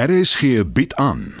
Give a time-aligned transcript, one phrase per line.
[0.00, 1.34] RSG bied aan.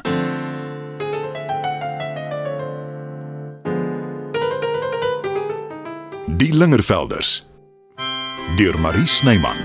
[6.26, 7.46] Die Lingervelders
[8.56, 9.56] deur Marie Snyman.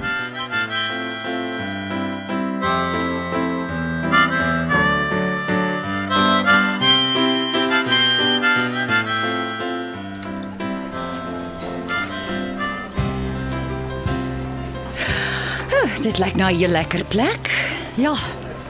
[16.02, 17.52] Dit lyk nou 'n lekker plek.
[17.96, 18.16] Ja.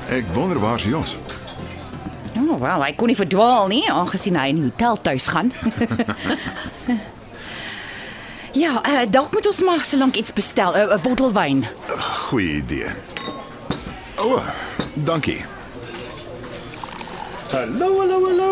[0.08, 1.16] Ek wonder waar se Jos.
[2.38, 5.52] Oh, wel, hy kon nie verdwaal nie aangesien hy in die hotel tuis gaan.
[8.64, 11.66] ja, uh, dalk moet ons maar solank iets bestel, 'n uh, bottel wyn.
[12.30, 12.96] Goeie idee.
[14.16, 14.48] O, oh,
[14.94, 15.44] dankie.
[17.52, 18.52] Hallo, hallo, hallo.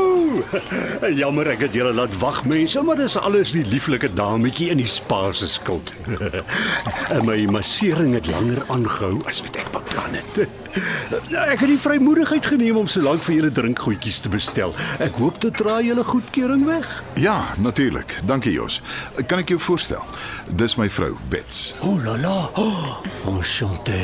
[1.21, 4.87] Jammer ek het julle laat wag mense, maar dis alles die lieflike dametjie in die
[4.87, 5.91] spa se skuld.
[7.15, 10.39] En my massering het langer aangehou as wat ek beplan het.
[11.53, 14.73] Ek het die vrymoedigheid geneem om so lank vir julle drinkgoedjies te bestel.
[15.03, 16.89] Ek hoop dit dra julle goedkeuring weg.
[17.21, 18.17] Ja, natuurlik.
[18.27, 18.81] Dankie Jos.
[19.27, 20.03] Kan ek jou voorstel?
[20.55, 21.73] Dis my vrou, Bets.
[21.83, 22.35] Oh la la.
[22.59, 22.99] Oh,
[23.35, 24.01] enchanté.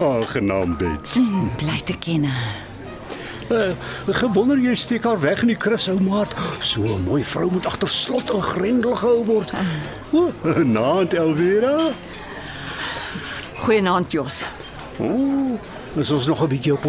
[0.00, 1.20] Aangenaam Bets.
[1.60, 2.28] Bly te ken.
[3.50, 3.70] Uh,
[4.06, 6.32] gewonder jy steek haar weg in die krus ou maat.
[6.60, 9.52] So 'n mooi vrou moet agter slot en grendel gehou word.
[10.12, 11.90] O, oh, naand Elvira.
[13.54, 14.46] Goeienaand Jos.
[14.98, 15.60] O, oh,
[15.94, 16.84] dis ons nog 'n bietjie op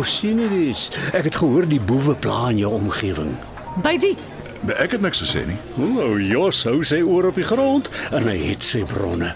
[0.49, 0.91] wees.
[1.11, 3.35] Ek het gehoor die boewe pla in jou omgewing.
[3.83, 4.15] By wie?
[4.77, 5.57] Ek het niks gesê nie.
[5.77, 9.33] O, oh, Jos hou sy oor op die grond en hy het sy bronne.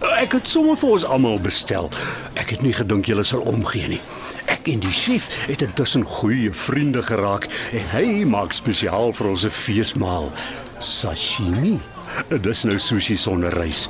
[0.00, 1.90] Ek het sommer vir ons almal bestel.
[2.34, 4.00] Ek het nie gedink julle sal omgee nie.
[4.60, 9.44] Ek en die chef het intussen goeie vriende geraak en hy maak spesiaal vir ons
[9.48, 10.28] 'n feesmaal.
[10.78, 11.78] Sashimi.
[12.28, 13.88] Dis nou sushi sonder rys.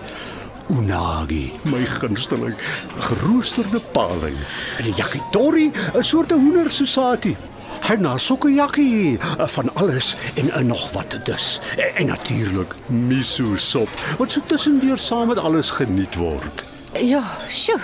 [0.69, 2.55] Unagi, my gunsteling,
[2.99, 4.37] geroosterde paling.
[4.79, 7.37] En yakitori, 'n soort hoender sosati.
[7.81, 11.61] Hena sokojaki van alles en, en nog wat dus.
[11.77, 13.89] En, en natuurlik miso sop
[14.19, 16.65] wat so tussendeur saam met alles geniet word.
[16.93, 17.81] Ja, sjoe.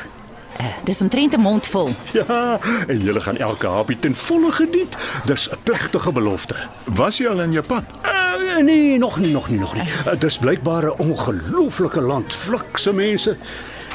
[0.61, 1.91] Uh, dis omtrent 'n mond vol.
[2.13, 4.97] Ja, en julle gaan elke hapie ten volle geniet.
[5.25, 6.55] Dis 'n plegtige belofte.
[6.85, 7.85] Was jy al in Japan?
[8.05, 9.83] Uh, nee, nog nie, nog nie, nog nie.
[10.07, 13.37] Uh, dis blykbaar 'n ongelooflike land, flikse mense.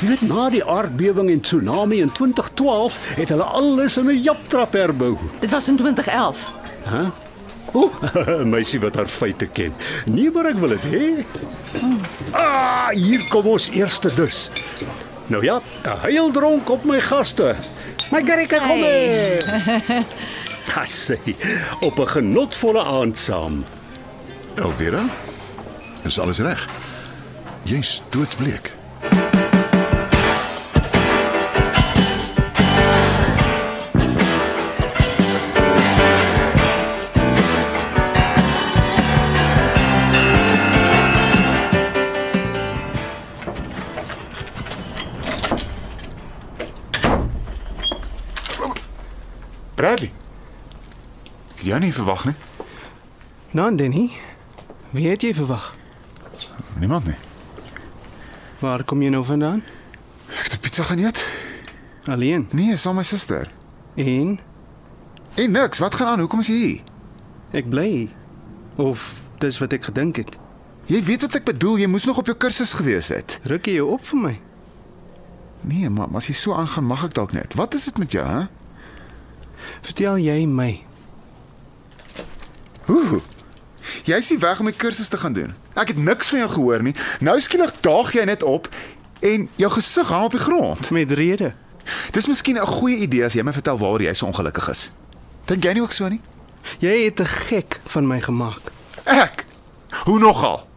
[0.01, 4.73] Jy weet na die aardbewing en tsunami in 2012 het hulle alles in 'n japtrap
[4.73, 5.17] herbou.
[5.39, 6.51] Dit was in 2011.
[6.83, 6.97] Hæ?
[6.97, 7.07] Huh?
[7.73, 7.91] O,
[8.43, 9.73] meisie wat haar feite ken.
[10.05, 11.25] Nee, maar ek wil dit hê.
[12.31, 14.49] Ah, hier kom ons eerste dus.
[15.31, 17.55] Nou ja, 'n heel dronk op my gaste.
[18.11, 19.37] My Gerika kom mee.
[20.73, 21.35] Hassy,
[21.87, 23.63] op 'n genotvolle aand saam.
[24.55, 25.03] Elvira?
[26.03, 26.67] Is alles reg?
[27.63, 28.80] Jy's doodsbleek.
[49.81, 50.11] Bradley.
[51.55, 52.35] Ek het jou nie verwag nie.
[53.57, 54.11] Nou, Denny.
[54.93, 55.71] Wie het jy verwag?
[56.77, 57.15] Niemand nie.
[58.61, 59.63] Waar kom jy nou vandaan?
[60.37, 61.23] Ek het pizza gaan eet.
[62.05, 62.45] Alleen.
[62.53, 63.49] Nee, saam met my suster.
[63.97, 64.37] En
[65.35, 66.19] En niks, wat gaan aan?
[66.19, 66.79] Hoekom is jy hier?
[67.51, 68.13] ek bly hier.
[68.75, 69.09] Of
[69.41, 70.37] dis wat ek gedink het.
[70.91, 73.39] Jy weet wat ek bedoel, jy moes nog op jou kursus gewees het.
[73.49, 74.37] Ruk jy jou op vir my?
[75.61, 77.57] Nee, maar as jy so aangaan, mag ek dalk net.
[77.57, 78.45] Wat is dit met jou, hè?
[79.81, 80.83] Vertel jy my.
[82.89, 83.21] Ooh.
[84.03, 85.53] Jy's nie weg om die kursus te gaan doen.
[85.73, 86.95] Ek het niks van jou gehoor nie.
[87.19, 88.69] Nou skielik daag jy net op
[89.21, 90.89] en jou gesig hang op die grond.
[90.91, 91.53] Met rede.
[92.11, 94.91] Dis miskien 'n goeie idee as jy my vertel waaroor jy so ongelukkig is.
[95.45, 96.21] Dink jy nie ook so nie?
[96.79, 98.71] Jy het 'n gek van my gemaak.
[99.03, 99.45] Ek.
[100.05, 100.67] Hoe nogal?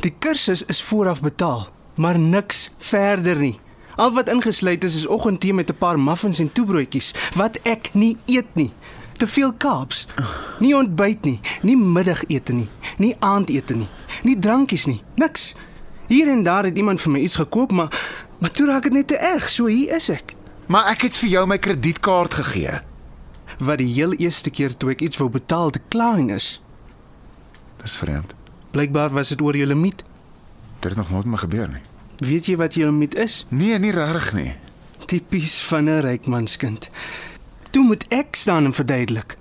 [0.00, 3.60] Die kursus is vooraf betaal, maar niks verder nie.
[4.02, 8.16] Al wat ingesluit is is oggendtee met 'n paar muffins en toebroodjies wat ek nie
[8.26, 8.72] eet nie.
[9.16, 10.06] Te veel kaaps.
[10.58, 12.68] Nie ontbyt nie, nie middagete nie,
[12.98, 13.88] nie aandete nie,
[14.22, 15.54] nie drankies nie, niks.
[16.06, 17.90] Hier en daar het iemand vir my iets gekoop, maar
[18.38, 19.50] maar toe raak dit net te erg.
[19.50, 20.34] So hier is ek.
[20.66, 22.80] Maar ek het vir jou my kredietkaart gegee.
[23.58, 26.60] Wat die heel eerste keer toe ek iets wou betaal te klein is.
[27.82, 28.34] Dis vreemd.
[28.70, 30.04] Blykbaar was dit oor jou limiet.
[30.80, 31.91] Dit het nog nooit met my gebeur nie.
[32.22, 33.40] Weet jy wat jou limiet is?
[33.50, 34.50] Nee, nie regtig nie.
[35.10, 36.88] Tipies van 'n rykmanskind.
[37.70, 39.36] Toe moet ek staan en verduidelik.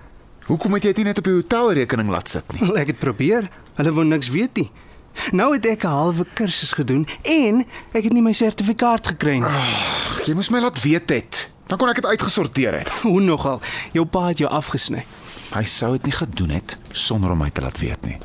[0.45, 2.59] Hoekom het jy dit net op jou hotelrekening laat sit nie?
[2.59, 3.49] Wel, Ek het probeer.
[3.75, 4.71] Hulle wou niks weet nie.
[5.31, 9.43] Nou het ek 'n halwe kursus gedoen en ek het nie my sertifikaat gekry nie.
[9.43, 11.49] Ag, jy moes my laat weet het.
[11.67, 12.89] Dan kon ek dit uitgesorteer het.
[13.05, 13.61] Hoe nogal?
[13.93, 15.05] Jou pa het jou afgesny.
[15.53, 18.17] Hy sou dit nie gedoen het sonder om my te laat weet nie.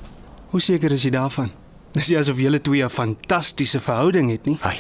[0.51, 1.51] Hoe seker is jy daarvan?
[1.97, 4.59] Dis nie asof julle twee 'n fantastiese verhouding het nie.
[4.61, 4.77] Hy.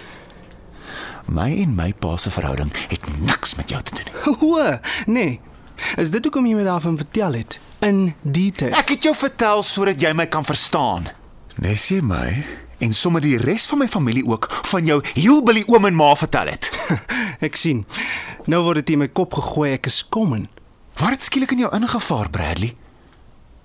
[1.27, 4.35] My en my pa se verhouding het niks met jou te doen nie.
[4.41, 4.81] Hoe?
[5.07, 5.41] Nee.
[5.97, 8.73] Is dit hoekom jy my daarvan vertel het in detail?
[8.73, 11.09] Ek het jou vertel sodat jy my kan verstaan.
[11.57, 12.45] Nes jy my
[12.79, 16.53] en sommer die res van my familie ook van jou hillbilly oom en ma vertel
[16.53, 16.71] het.
[17.47, 17.85] Ek sien.
[18.47, 20.49] Nou word dit in my kop gegooi ek is kommen.
[21.01, 22.77] Wat het skielik in jou ingevaar, Bradley?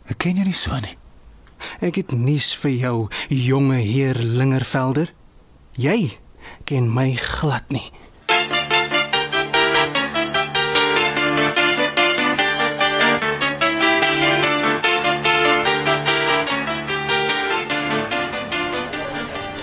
[0.07, 0.95] Ek ken jou nie so nie.
[1.79, 2.97] Ek het nuus vir jou,
[3.27, 5.13] jonge heer Lingervelder.
[5.77, 6.17] Jy
[6.65, 7.91] ken my glad nie.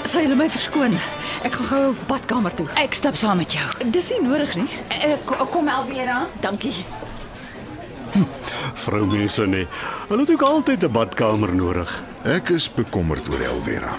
[0.08, 0.96] Sal julle my verskoon?
[1.46, 2.66] Ek gaan gou badkamer toe.
[2.80, 3.66] Ek stap saam met jou.
[3.94, 4.68] Dis nie nodig nie.
[5.04, 6.24] Uh, kom Elvira.
[6.40, 6.74] Dankie.
[8.74, 9.66] Vrou mense nee.
[10.08, 12.02] Hulle het ook altyd 'n badkamer nodig.
[12.22, 13.96] Ek is bekommerd oor Elvera.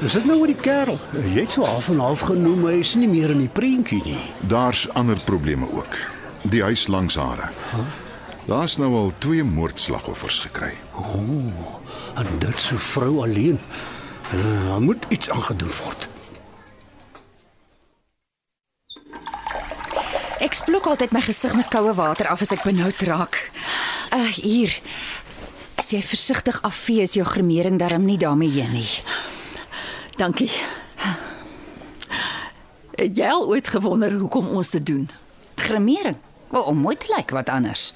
[0.00, 0.98] Dis dit nou oor die kerel.
[1.12, 4.20] Jy het so half en half genoem hy is nie meer in die prentjie nie.
[4.40, 5.96] Daar's ander probleme ook.
[6.42, 7.50] Die huis langs hare.
[8.46, 10.72] Daar's nou al twee moordslagoffers gekry.
[12.14, 13.58] En dit so vrou alleen.
[14.34, 16.08] Uh, daar moet iets aangedoen word.
[20.60, 23.38] Splok altyd my gesig met koue water af as ek benoud raak.
[24.12, 24.74] Uh hier.
[25.80, 28.90] As jy versigtig afvee is jou gremering darm nie daarmee heen nie.
[30.20, 30.50] Dankie.
[32.98, 35.06] Het jy al ooit gewonder hoekom ons dit doen?
[35.56, 36.18] Gremering.
[36.52, 37.92] Wel om mooi te lyk wat anders.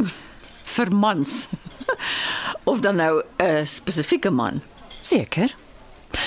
[0.75, 1.49] Vir mans.
[2.71, 4.63] Of dan nou 'n spesifieke man.
[5.01, 5.55] Seker.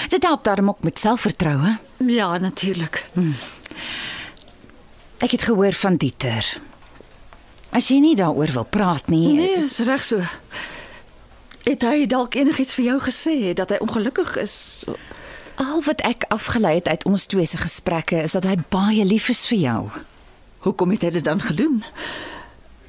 [0.09, 1.77] Dit help daarom ook met selfvertroue.
[1.97, 3.05] Ja, natuurlik.
[5.19, 6.45] Ek het gehoor van Dieter.
[7.69, 10.21] As jy nie daaroor wil praat nie, Nee, is reg so.
[11.67, 14.85] Het hy dalk enigiets vir jou gesê dat hy ongelukkig is?
[15.57, 19.29] al wat ek afgelei het uit ons twee se gesprekke is dat hy baie lief
[19.33, 19.79] is vir jou.
[20.59, 21.83] Hoekom het hy dit dan gedoen?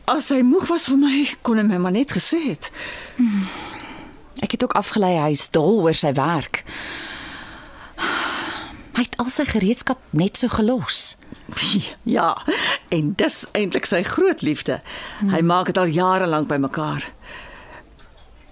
[0.04, 2.70] As hy moeg was vir my, kon hy my maar net gesê het.
[4.44, 6.60] Ek het ook afgelei hy is dol oor sy werk.
[8.96, 11.17] Hy het al sy gereedskap net so gelos.
[12.18, 12.42] Ja,
[12.88, 14.80] en dis eintlik sy groot liefde.
[15.28, 17.04] Hy maak dit al jare lank bymekaar.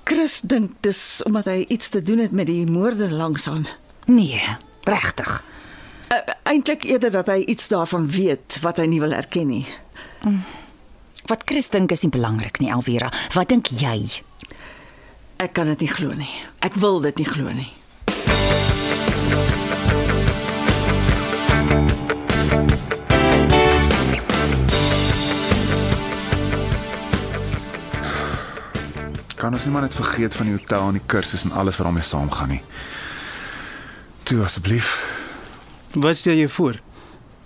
[0.07, 3.67] Chris dink dis omdat hy iets te doen het met die moorde langs aan.
[4.07, 4.43] Nee,
[4.87, 5.43] regtig.
[6.13, 9.65] Uh, eintlik eerder dat hy iets daarvan weet wat hy nie wil erken nie.
[11.27, 13.11] Wat Chris dink is nie belangrik nie, Elvira.
[13.35, 14.23] Wat dink jy?
[15.43, 16.31] Ek kan dit nie glo nie.
[16.63, 17.73] Ek wil dit nie glo nie.
[29.47, 31.87] Kan ons nie maar net vergeet van die hotel en die kursus en alles wat
[31.87, 32.63] daarmee saamgaan nie.
[34.27, 34.89] Toe asseblief,
[35.95, 36.81] Wat stel jy voor?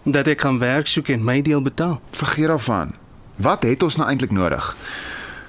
[0.09, 2.01] Dat ek gaan werk soek en my deel betaal.
[2.17, 2.95] vergeet daarvan.
[3.37, 4.77] Wat het ons nou eintlik nodig?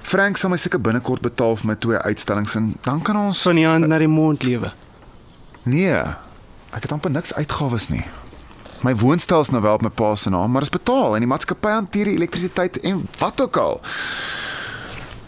[0.01, 3.55] Frank sal my seker binnekort betaal vir my twee uitstallings en dan kan ons Van
[3.55, 4.73] die hand na die mond lewe.
[5.63, 5.95] Nee.
[6.75, 8.03] Ek het amper niks uitgawes nie.
[8.83, 11.23] My woonstel is nou wel op my pa se naam, maar dit is betaal en
[11.23, 13.81] die maatskappy hanteer die elektrisiteit en wat ook al.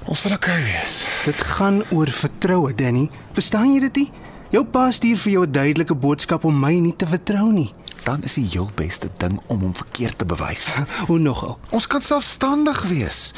[0.03, 1.03] Ons sal okay wees.
[1.23, 3.07] Dit gaan oor vertroue, Danny.
[3.33, 4.09] Verstaan jy dit nie?
[4.53, 7.73] Jou pa stuur vir jou 'n duidelike boodskap om my nie te vertrou nie.
[8.03, 10.75] Dan is die heel beste ding om hom verkeerd te bewys.
[11.07, 11.57] Hoe nogal?
[11.69, 13.33] Ons kan selfstandig wees.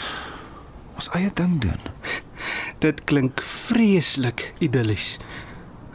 [0.95, 1.79] Ons eie ding doen.
[2.79, 5.19] Dit klink vreeslik idillies.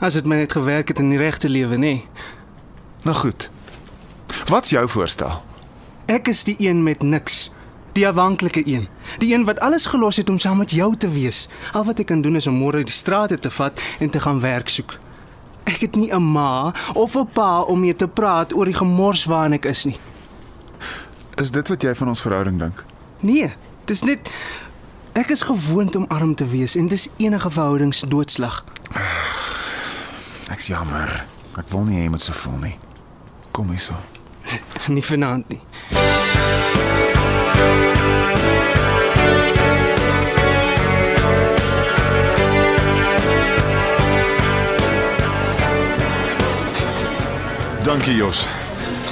[0.01, 1.79] As dit my net gewerk het in die regte lewe, nê.
[1.79, 2.09] Nee.
[3.03, 3.51] Nou goed.
[4.47, 5.43] Wat's jou voorstel?
[6.07, 7.51] Ek is die een met niks.
[7.93, 8.89] Die afhanklike een.
[9.19, 11.49] Die een wat alles gelos het om saam met jou te wees.
[11.73, 14.41] Al wat ek kan doen is om môre die strate te vat en te gaan
[14.41, 14.99] werk soek.
[15.65, 19.25] Ek het nie 'n ma of 'n pa om mee te praat oor die gemors
[19.25, 19.99] waarin ek is nie.
[21.37, 22.85] Is dit wat jy van ons verhouding dink?
[23.21, 23.53] Nee,
[23.85, 24.31] dis net
[25.13, 28.65] ek is gewoond om arm te wees en dis enige verhoudings doodslag.
[30.51, 31.27] Ek's jammer.
[31.59, 32.79] Ek wil nie hê jy moet so voel nie.
[33.51, 33.95] Kom hierso.
[34.89, 35.61] Nie vanaand nie.
[47.91, 48.45] Dankie Jos.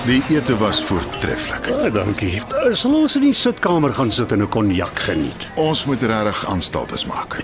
[0.07, 1.67] Die ete was voortreffelik.
[1.75, 2.37] Ah, dankie.
[2.55, 5.49] Uh, Sal ons in die sitkamer gaan sit en 'n konjak geniet?
[5.59, 7.41] Ons moet regtig aanstaltes maak.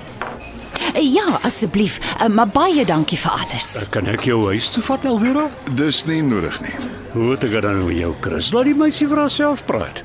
[0.94, 1.98] Uh, ja, asseblief.
[2.22, 3.88] Uh, maar baie dankie vir alles.
[3.90, 5.48] Kan ek jou huis toe vat, Elvira?
[5.74, 6.76] Dis nie nodig nie.
[7.12, 8.52] Hoe het ek dan met jou, Chris?
[8.52, 10.02] Laat die meisie vir haarself praat.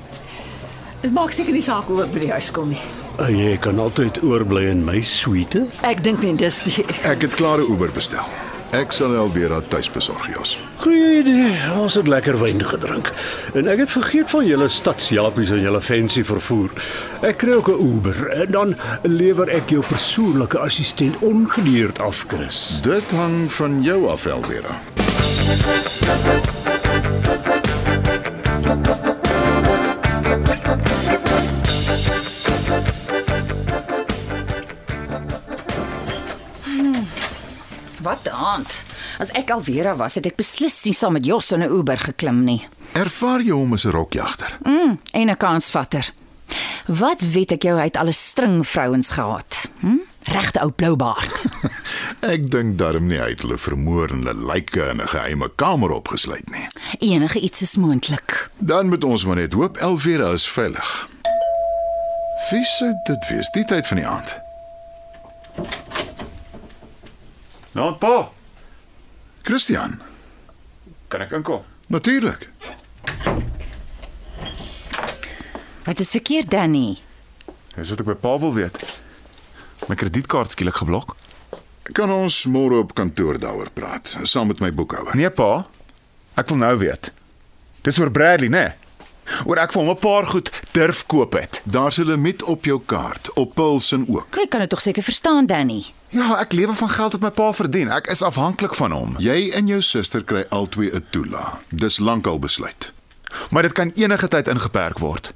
[1.01, 2.81] Dit maak seker nie saak hoe ek by die huis kom nie.
[3.19, 5.67] Uh, Jy kan altyd oorbly in my suite.
[5.85, 8.25] Ek dink nie dis die Ek het klare Uber bestel.
[8.69, 10.51] Ek sal Elvira tuis besorg, Jos.
[10.83, 11.55] Goeie idee.
[11.81, 13.09] Ons het lekker wyn gedrink.
[13.57, 16.69] En ek het vergeet van julle stadsjapies en julle fancy vervoer.
[17.25, 22.79] Ek kry ook 'n Uber en dan lewer ek jou persoonlike assistent ongedeerd af, Chris.
[22.81, 24.77] Dit hang van jou af, Elvira.
[38.49, 38.83] Aand.
[39.19, 42.43] As ek Alvera was, het ek beslis nie saam met Jos in 'n Uber geklim
[42.43, 42.61] nie.
[42.93, 44.57] Ervaar jy hom as 'n rokjagter?
[44.65, 46.11] Mm, en 'n kansvatter.
[46.87, 49.69] Wat weet ek jou hy het al 'n string vrouens gehad.
[49.79, 50.01] Hm?
[50.23, 51.45] Regte ou blou baard.
[52.33, 55.91] Ek dink darm nie hy het hulle vermoor en hulle lyke in 'n geheime kamer
[55.91, 56.67] opgesluit nie.
[56.99, 58.49] Enige iets is moontlik.
[58.57, 61.07] Dan moet ons maar net hoop Elvira is veilig.
[62.49, 64.37] Wie sou dit wees die tyd van die aand?
[67.71, 68.29] Nou, pa,
[69.49, 69.95] Christian,
[71.09, 71.63] kan ek inkom?
[71.89, 72.43] natuurlik.
[75.87, 76.99] Wat is verkeerd, Danny?
[77.73, 78.77] Dis wat ek by pa wil weet.
[79.89, 81.15] My kredietkaart skielik geblok.
[81.97, 85.17] Kan ons môre op kantoor daaroor praat, saam met my boekhouer?
[85.17, 85.65] Nee, pa.
[86.37, 87.09] Ek wil nou weet.
[87.81, 88.67] Dis oor Bradley, né?
[88.69, 88.88] Nee?
[89.45, 91.61] Oor ek vir hom 'n paar goed durf koop het.
[91.63, 94.35] Daar's 'n limiet op jou kaart, op Pulsen ook.
[94.35, 95.85] Jy kan dit tog seker verstaan, Danny.
[96.09, 97.89] Ja, ek lewe van geld wat my pa verdien.
[97.91, 99.15] Ek is afhanklik van hom.
[99.17, 101.57] Jy en jou suster kry albei 'n toelaag.
[101.69, 102.91] Dis lankal besluit.
[103.49, 105.33] Maar dit kan enige tyd ingeperk word.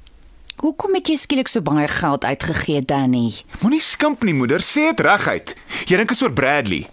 [0.56, 3.32] Hoekom het jy skielik so baie geld uitgegee, Danny?
[3.62, 4.60] Moenie skimp nie, moeder.
[4.62, 5.54] Sê dit reguit.
[5.86, 6.86] Jy dink is oor Bradley.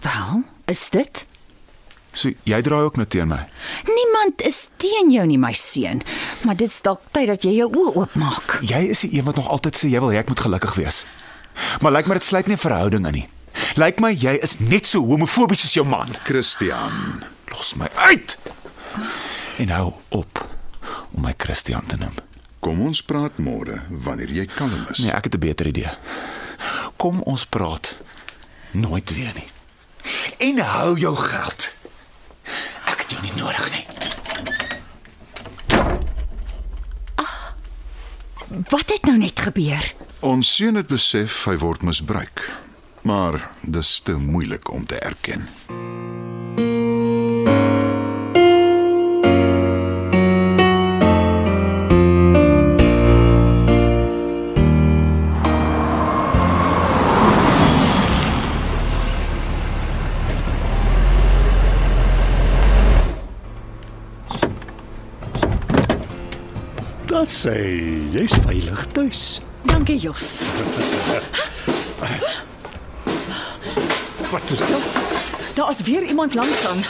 [0.00, 1.26] Wel, is dit?
[2.12, 3.46] So jy draai ook nou teen my.
[3.86, 6.02] Niemand is teen jou nie, my seun,
[6.44, 8.58] maar dit's dalk tyd dat jy jou oë oopmaak.
[8.62, 11.06] Jy is die een wat nog altyd sê jy wil hê ek moet gelukkig wees.
[11.80, 13.28] Maar lyk my dit sluit nie 'n verhouding in nie.
[13.76, 16.08] Lyk my jy is net so homofobies soos jou man.
[16.24, 18.38] Christian, Los my uit.
[19.58, 20.46] En hou op
[21.12, 22.14] om my Christian te noem.
[22.60, 24.98] kom ons praat môre wanneer jy kalm is.
[24.98, 25.90] Nee, ek het 'n beter idee.
[26.96, 27.94] Kom ons praat
[28.72, 29.48] nooit weer nie.
[30.38, 31.70] En hou jou geld.
[33.10, 33.86] Het jou nie nodig nie.
[38.68, 39.92] Wat het nou net gebeur?
[40.20, 42.46] Ons seun het besef hy word misbruik.
[43.02, 45.48] Maar dis te moeilik om te erken.
[67.28, 67.52] Sê
[68.14, 69.40] jy's veilig tuis.
[69.68, 70.40] Dankie, Jos.
[74.30, 74.84] Wat is dit?
[75.54, 76.84] Daar's weer iemand langs aan.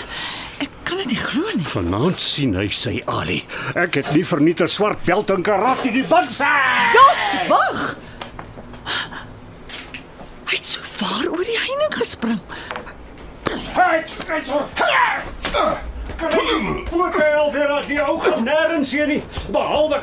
[0.59, 1.67] Ek kan dit nie glo nie.
[1.67, 3.41] Vanaand sien hy sy Ali.
[3.75, 6.47] Ek het nie vernieter swart belt en karate die banse.
[6.95, 7.83] Jos, wag.
[10.47, 12.41] Hy het so vaar oor die heining gespring.
[13.75, 14.63] Hey, skryser.
[16.91, 20.03] Poete Elvira, die ou gaan nêrens heen nie, behalwe